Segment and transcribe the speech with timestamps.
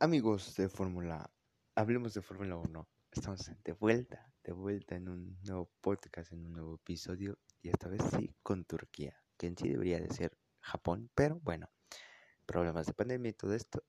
[0.00, 1.28] Amigos de Fórmula,
[1.74, 2.88] hablemos de Fórmula 1.
[3.10, 7.88] Estamos de vuelta, de vuelta en un nuevo podcast, en un nuevo episodio, y esta
[7.88, 11.68] vez sí con Turquía, que en sí debería de ser Japón, pero bueno,
[12.46, 13.82] problemas de pandemia y todo esto,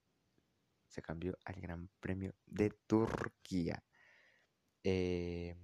[0.87, 3.83] se cambió al Gran Premio de Turquía.
[4.83, 5.55] Eh,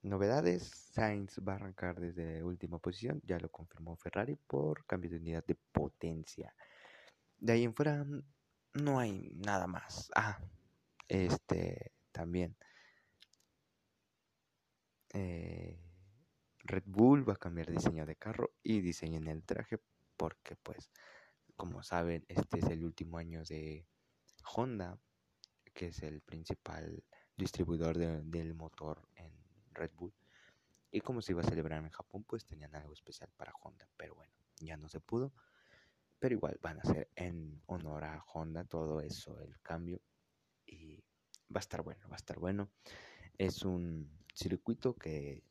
[0.00, 5.18] novedades, Sainz va a arrancar desde última posición, ya lo confirmó Ferrari por cambio de
[5.18, 6.54] unidad de potencia.
[7.36, 8.06] De ahí en fuera
[8.74, 10.10] no hay nada más.
[10.14, 10.38] Ah,
[11.08, 12.56] este también.
[15.12, 15.78] Eh,
[16.64, 19.80] Red Bull va a cambiar diseño de carro y diseño en el traje
[20.16, 20.90] porque pues
[21.56, 23.86] como saben este es el último año de
[24.54, 24.98] Honda
[25.74, 27.02] que es el principal
[27.36, 29.32] distribuidor del motor en
[29.72, 30.14] Red Bull
[30.92, 34.14] y como se iba a celebrar en Japón pues tenían algo especial para Honda pero
[34.14, 35.32] bueno ya no se pudo
[36.20, 40.00] pero igual van a ser en honor a Honda todo eso, el cambio.
[40.66, 41.02] Y
[41.54, 42.70] va a estar bueno, va a estar bueno.
[43.38, 45.42] Es un circuito que,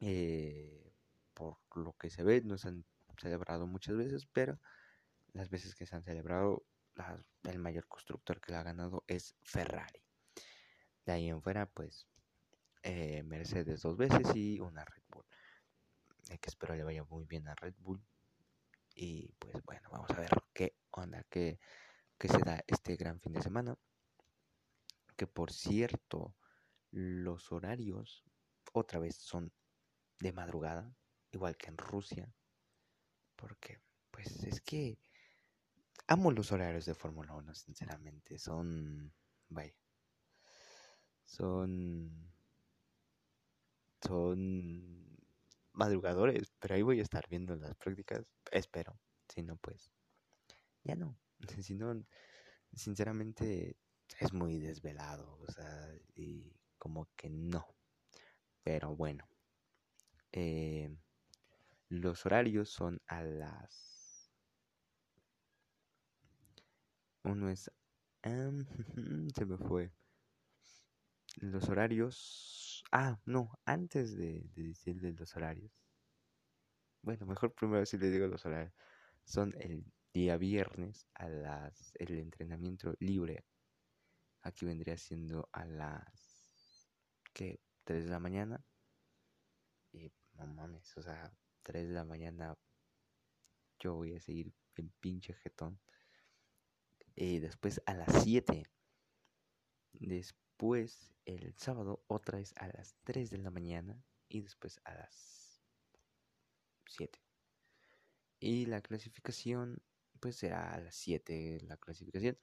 [0.00, 0.92] eh,
[1.32, 2.84] por lo que se ve, no se han
[3.16, 4.58] celebrado muchas veces, pero
[5.32, 6.66] las veces que se han celebrado,
[7.44, 10.02] el mayor constructor que lo ha ganado es Ferrari.
[11.06, 12.08] De ahí en fuera, pues,
[12.82, 15.26] eh, Mercedes dos veces y una Red Bull.
[16.30, 18.02] Hay que espero le vaya muy bien a Red Bull
[18.94, 21.58] y pues bueno, vamos a ver qué onda, qué,
[22.20, 23.76] se da este gran fin de semana.
[25.16, 26.34] Que por cierto,
[26.90, 28.24] los horarios
[28.72, 29.52] otra vez son
[30.20, 30.94] de madrugada,
[31.32, 32.32] igual que en Rusia.
[33.36, 34.98] Porque, pues es que
[36.06, 38.38] amo los horarios de Fórmula 1, sinceramente.
[38.38, 39.12] Son,
[39.48, 39.74] vaya,
[41.24, 42.32] son,
[44.00, 44.93] son
[45.74, 49.92] madrugadores, pero ahí voy a estar viendo las prácticas, espero, si no, pues
[50.82, 51.18] ya no,
[51.62, 52.04] si no,
[52.72, 53.76] sinceramente
[54.18, 57.66] es muy desvelado, o sea, y como que no,
[58.62, 59.26] pero bueno,
[60.32, 60.90] eh,
[61.88, 64.30] los horarios son a las...
[67.22, 67.70] Uno es...
[69.36, 69.92] se me fue.
[71.36, 72.63] Los horarios
[72.96, 75.72] Ah, no, antes de, decirle los horarios.
[77.02, 78.72] Bueno, mejor primero si le digo los horarios.
[79.24, 83.44] Son el día viernes a las el entrenamiento libre.
[84.42, 86.88] Aquí vendría siendo a las
[87.32, 87.60] ¿qué?
[87.82, 88.64] 3 de la mañana.
[89.92, 91.32] Y no mames, o sea,
[91.64, 92.56] 3 de la mañana
[93.80, 95.80] yo voy a seguir en pinche jetón.
[97.16, 98.62] Y después a las 7.
[99.94, 104.94] Después Después, el sábado, otra vez a las 3 de la mañana y después a
[104.94, 105.60] las
[106.86, 107.20] 7.
[108.38, 109.82] Y la clasificación,
[110.20, 112.38] pues será a las 7 la clasificación.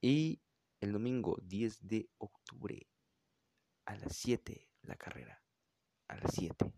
[0.00, 0.40] Y
[0.80, 2.88] el domingo 10 de octubre
[3.84, 5.44] a las 7 la carrera.
[6.06, 6.72] A las 7.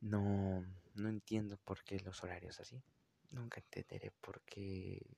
[0.00, 2.82] No, no entiendo por qué los horarios así.
[3.30, 5.16] Nunca entenderé por qué,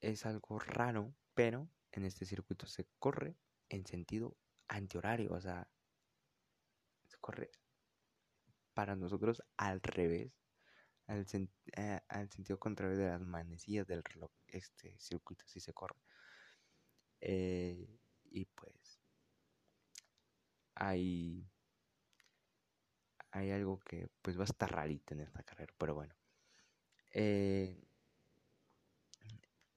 [0.00, 3.36] es algo raro, pero en este circuito se corre
[3.68, 4.36] en sentido
[4.68, 5.68] antihorario, o sea,
[7.06, 7.50] se corre
[8.78, 10.30] para nosotros al revés,
[11.08, 11.26] al,
[11.76, 12.00] eh,
[12.30, 15.98] sentido contrario de las manecillas del reloj, este circuito si se corre.
[17.20, 17.98] Eh,
[18.30, 19.00] y pues
[20.76, 21.44] hay,
[23.32, 26.14] hay algo que pues va a estar rarito en esta carrera, pero bueno.
[27.10, 27.84] Eh,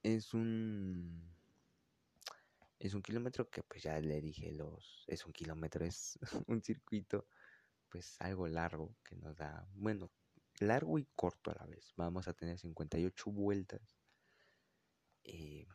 [0.04, 1.28] es un
[2.78, 7.26] es un kilómetro que pues ya le dije los es un kilómetro es un circuito
[7.92, 10.10] pues algo largo que nos da, bueno,
[10.60, 11.92] largo y corto a la vez.
[11.96, 13.82] Vamos a tener 58 vueltas.
[15.22, 15.66] Y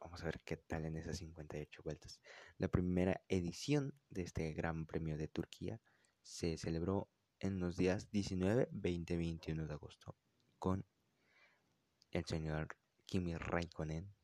[0.00, 2.20] vamos a ver qué tal en esas 58 vueltas.
[2.58, 5.80] La primera edición de este Gran Premio de Turquía
[6.22, 7.10] se celebró
[7.40, 10.16] en los días 19, 20 y 21 de agosto
[10.60, 10.86] con
[12.12, 12.68] el señor
[13.04, 14.14] Kimi Raikkonen,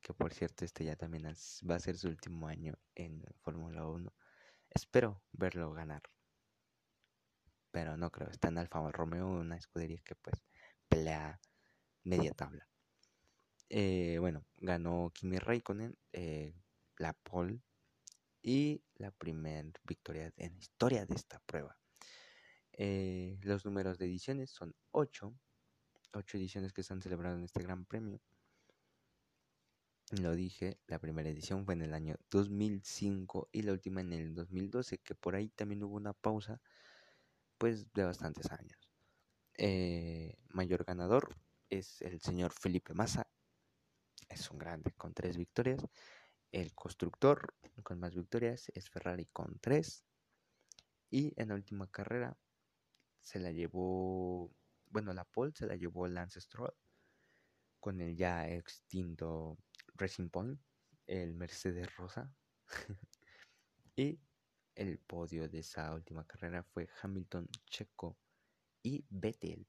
[0.00, 4.14] que por cierto este ya también va a ser su último año en Fórmula 1.
[4.70, 6.02] Espero verlo ganar
[7.78, 8.28] pero no creo.
[8.28, 10.42] Está en Alfa Romeo, una escudería que pues
[10.88, 11.40] pelea
[12.02, 12.68] media tabla.
[13.68, 16.56] Eh, bueno, ganó Kimi Raikkonen, eh,
[16.96, 17.62] la pole
[18.42, 21.78] y la primera victoria en la historia de esta prueba.
[22.72, 25.32] Eh, los números de ediciones son 8,
[26.14, 28.20] 8 ediciones que se han celebrado en este Gran Premio.
[30.20, 34.34] Lo dije, la primera edición fue en el año 2005 y la última en el
[34.34, 36.60] 2012, que por ahí también hubo una pausa,
[37.58, 38.90] pues de bastantes años.
[39.58, 41.36] Eh, mayor ganador
[41.68, 43.28] es el señor Felipe Massa,
[44.28, 45.84] es un grande con tres victorias.
[46.52, 50.04] El constructor con más victorias es Ferrari con tres.
[51.10, 52.36] Y en la última carrera
[53.20, 54.50] se la llevó,
[54.86, 56.72] bueno, la pole se la llevó Lance Stroll
[57.80, 59.58] con el ya extinto
[59.94, 60.60] Racing Point,
[61.06, 62.32] el Mercedes Rosa.
[63.96, 64.20] y
[64.78, 68.16] el podio de esa última carrera fue Hamilton, Checo
[68.82, 69.66] y Vettel.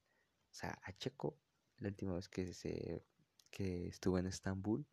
[0.50, 1.36] O sea, a Checo,
[1.78, 3.04] la última vez que, se,
[3.50, 4.86] estuvo en Estambul,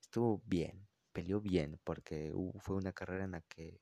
[0.00, 3.80] estuvo bien, peleó bien, porque fue una carrera en la que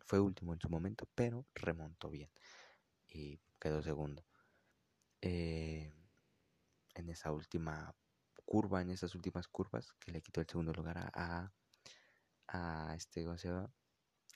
[0.00, 2.30] fue último en su momento, pero remontó bien
[3.08, 4.24] y quedó segundo.
[5.22, 5.90] Eh,
[6.94, 7.94] en esa última
[8.44, 11.50] curva, en esas últimas curvas, que le quitó el segundo lugar a,
[12.48, 13.36] a, este, ¿cómo?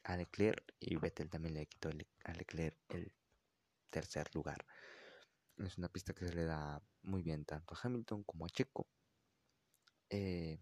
[0.05, 1.91] A Leclerc y Vettel también le quitó
[2.25, 3.13] a Leclerc el
[3.91, 4.65] tercer lugar.
[5.59, 8.89] Es una pista que se le da muy bien tanto a Hamilton como a Checo.
[10.09, 10.59] Eh,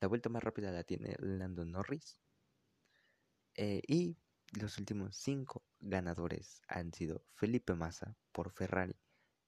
[0.00, 2.20] la vuelta más rápida la tiene Lando Norris.
[3.54, 4.16] Eh, y
[4.52, 8.96] los últimos cinco ganadores han sido Felipe Massa por Ferrari,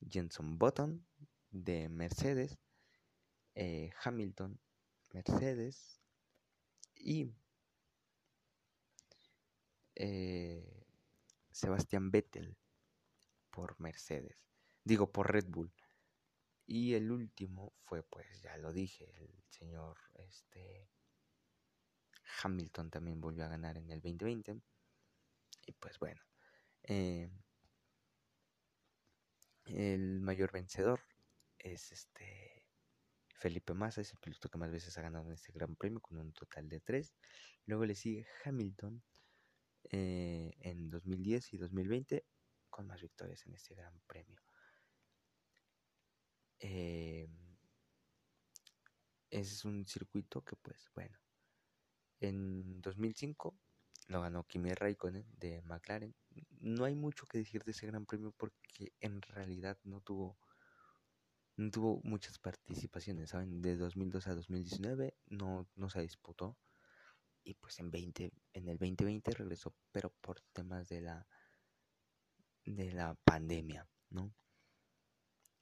[0.01, 1.07] Jenson Button
[1.51, 2.59] de Mercedes,
[3.55, 4.61] eh, Hamilton,
[5.13, 6.01] Mercedes
[6.95, 7.33] y
[10.03, 10.87] eh,
[11.51, 12.57] Sebastián Vettel
[13.51, 14.39] por Mercedes,
[14.83, 15.71] digo por Red Bull.
[16.67, 20.89] Y el último fue, pues ya lo dije, el señor este
[22.43, 24.63] Hamilton también volvió a ganar en el 2020.
[25.67, 26.23] Y pues bueno,
[26.85, 27.31] eh,
[29.67, 31.01] el mayor vencedor
[31.59, 32.65] es este
[33.35, 36.17] Felipe Massa, es el piloto que más veces ha ganado en este Gran Premio con
[36.17, 37.13] un total de tres.
[37.67, 39.03] Luego le sigue Hamilton
[39.85, 42.25] eh, en 2010 y 2020
[42.69, 44.41] con más victorias en este Gran Premio.
[46.61, 47.29] Eh,
[49.31, 51.17] es un circuito que pues bueno,
[52.21, 53.55] en 2005
[54.09, 56.15] lo ganó Kimi Raikkonen de McLaren.
[56.61, 60.39] No hay mucho que decir de ese Gran Premio porque en realidad no tuvo
[61.57, 63.61] no tuvo muchas participaciones, ¿saben?
[63.61, 66.57] De 2002 a 2019 no, no se disputó
[67.45, 71.27] y pues en 20 en el 2020 regresó, pero por temas de la
[72.65, 74.33] de la pandemia, ¿no?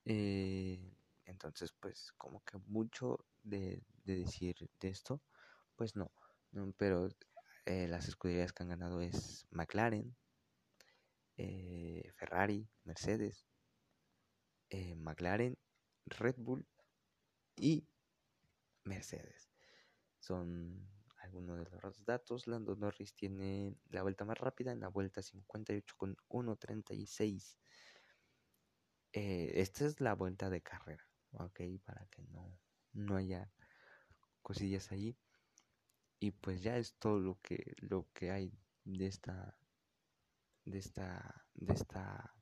[0.04, 0.80] Eh,
[1.26, 5.20] entonces, pues como que mucho de, decir de esto,
[5.76, 6.10] pues no,
[6.76, 7.08] pero
[7.66, 10.16] eh, las escuderías que han ganado es McLaren,
[11.36, 13.46] eh, Ferrari, Mercedes,
[14.96, 15.58] McLaren,
[16.06, 16.66] Red Bull
[17.56, 17.86] y
[18.84, 19.50] Mercedes.
[20.20, 20.98] Son
[21.28, 22.46] algunos de los datos.
[22.46, 27.56] Lando Norris tiene la vuelta más rápida en la vuelta 58 con 1.36.
[29.12, 32.58] Eh, esta es la vuelta de carrera, ok, para que no,
[32.92, 33.50] no haya
[34.42, 35.16] cosillas ahí.
[36.20, 38.52] Y pues ya es todo lo que, lo que hay
[38.85, 39.56] de esta,
[40.64, 42.35] de esta, de esta,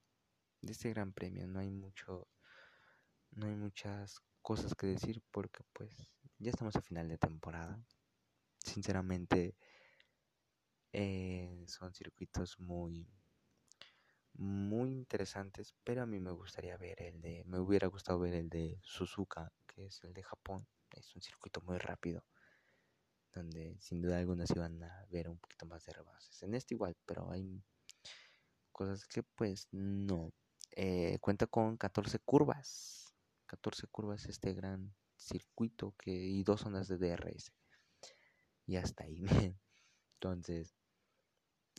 [0.63, 1.47] de este gran premio.
[1.47, 2.29] No hay mucho,
[3.33, 5.91] no hay muchas cosas que decir porque pues
[6.39, 7.79] ya estamos a final de temporada.
[8.67, 9.55] Sinceramente,
[10.93, 13.07] eh, son circuitos muy
[14.39, 18.51] muy interesantes, pero a mí me gustaría ver el de, me hubiera gustado ver el
[18.51, 22.25] de Suzuka, que es el de Japón, es un circuito muy rápido,
[23.33, 26.43] donde sin duda alguna se iban a ver un poquito más de rebases.
[26.43, 27.63] En este igual, pero hay
[28.73, 30.33] cosas que pues no.
[30.73, 33.15] Eh, cuenta con 14 curvas,
[33.47, 37.53] 14 curvas este gran circuito que y dos zonas de DRS.
[38.67, 39.23] Y hasta ahí.
[40.15, 40.75] Entonces,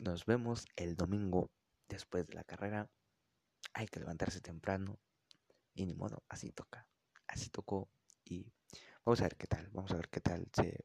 [0.02, 1.52] nos vemos el domingo
[1.88, 2.90] después de la carrera
[3.78, 5.00] hay que levantarse temprano
[5.76, 6.88] y ni modo, así toca,
[7.28, 7.92] así tocó
[8.24, 8.52] y
[9.06, 10.84] vamos a ver qué tal, vamos a ver qué tal se,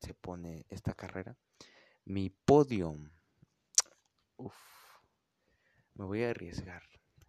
[0.00, 1.36] se pone esta carrera.
[2.04, 2.94] Mi podio,
[4.38, 4.56] uff,
[5.94, 6.82] me voy a arriesgar,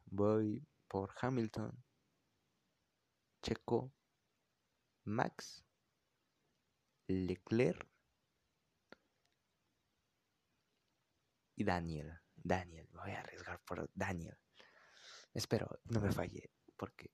[0.05, 1.71] voy por Hamilton,
[3.43, 3.93] Checo,
[5.03, 5.63] Max,
[7.09, 7.87] Leclerc
[11.55, 12.19] y Daniel.
[12.35, 14.37] Daniel, me voy a arriesgar por Daniel.
[15.33, 17.11] Espero no me falle porque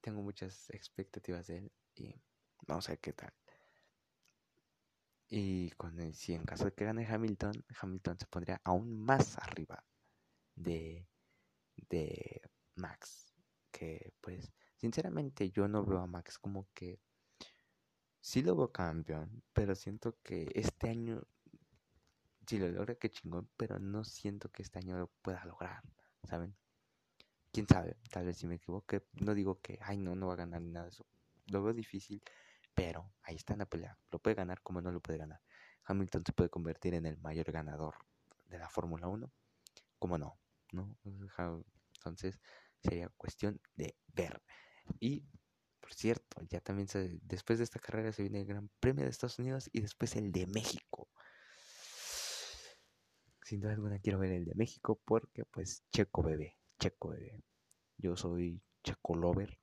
[0.00, 2.20] tengo muchas expectativas de él y
[2.66, 3.32] vamos a ver qué tal.
[5.28, 9.84] Y con si en caso de que gane Hamilton, Hamilton se pondría aún más arriba
[10.56, 11.06] de,
[11.76, 12.42] de
[12.74, 13.32] Max.
[13.70, 17.00] Que pues, sinceramente yo no veo a Max como que...
[18.20, 21.22] Sí lo veo campeón, pero siento que este año,
[22.46, 25.82] si lo logra, que chingón, pero no siento que este año lo pueda lograr,
[26.24, 26.54] ¿saben?
[27.52, 30.36] Quién sabe, tal vez si me equivoque, no digo que, ay, no, no va a
[30.36, 31.06] ganar ni nada de eso.
[31.46, 32.22] Lo veo difícil,
[32.74, 33.98] pero ahí está en la pelea.
[34.10, 35.40] Lo puede ganar como no lo puede ganar.
[35.84, 37.94] Hamilton se puede convertir en el mayor ganador
[38.46, 39.32] de la Fórmula 1,
[39.98, 40.38] como no,
[40.72, 40.96] ¿no?
[41.96, 42.38] Entonces
[42.82, 44.42] sería cuestión de ver.
[45.00, 45.24] Y,
[45.80, 49.10] por cierto, ya también se, después de esta carrera se viene el Gran Premio de
[49.10, 51.08] Estados Unidos y después el de México.
[53.42, 57.42] Sin duda alguna quiero ver el de México porque pues Checo bebé, Checo bebé.
[57.98, 59.58] Yo soy Checo lover,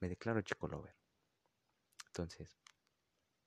[0.00, 0.96] me declaro Checo lover.
[2.06, 2.56] Entonces,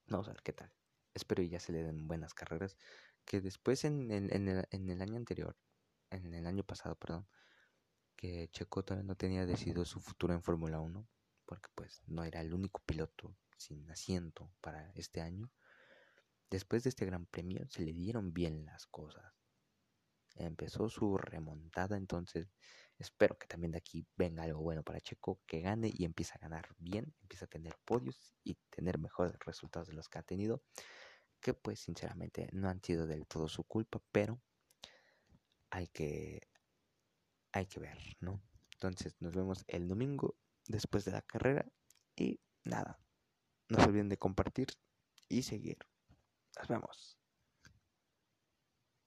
[0.07, 0.71] vamos a ver qué tal.
[1.13, 2.77] Espero y ya se le den buenas carreras.
[3.25, 5.55] Que después en, en, el, en el año anterior,
[6.09, 7.27] en el año pasado, perdón,
[8.15, 11.07] que Checo todavía no tenía decidido su futuro en Fórmula 1,
[11.50, 15.50] porque pues no era el único piloto sin asiento para este año.
[16.48, 19.34] Después de este gran premio se le dieron bien las cosas.
[20.36, 22.53] Empezó su remontada, entonces
[23.00, 26.38] espero que también de aquí venga algo bueno para Checo, que gane y empiece a
[26.38, 30.62] ganar bien, empiece a tener podios y tener mejores resultados de los que ha tenido,
[31.41, 34.39] que pues sinceramente no han sido del todo su culpa, pero
[35.72, 36.48] hay que
[37.51, 38.39] hay que ver, ¿no?
[38.74, 40.38] Entonces nos vemos el domingo
[40.69, 41.65] después de la carrera
[42.15, 42.99] y nada,
[43.67, 44.67] no se olviden de compartir
[45.27, 45.77] y seguir.
[46.57, 47.18] Nos vemos.